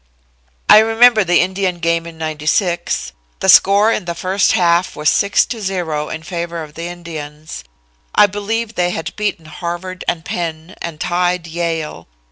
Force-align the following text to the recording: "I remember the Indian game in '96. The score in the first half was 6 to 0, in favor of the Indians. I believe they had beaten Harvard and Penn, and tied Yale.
"I 0.67 0.79
remember 0.79 1.23
the 1.23 1.41
Indian 1.41 1.77
game 1.77 2.07
in 2.07 2.17
'96. 2.17 3.11
The 3.39 3.47
score 3.49 3.91
in 3.91 4.05
the 4.05 4.15
first 4.15 4.53
half 4.53 4.95
was 4.95 5.11
6 5.11 5.45
to 5.45 5.61
0, 5.61 6.09
in 6.09 6.23
favor 6.23 6.63
of 6.63 6.73
the 6.73 6.85
Indians. 6.87 7.63
I 8.15 8.25
believe 8.25 8.73
they 8.73 8.89
had 8.89 9.15
beaten 9.15 9.45
Harvard 9.45 10.03
and 10.07 10.25
Penn, 10.25 10.73
and 10.81 10.99
tied 10.99 11.45
Yale. 11.45 12.07